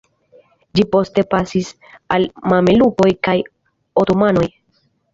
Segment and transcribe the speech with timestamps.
[0.79, 1.69] Ĝi poste pasis
[2.17, 3.39] al mamelukoj kaj
[4.07, 4.53] otomanoj.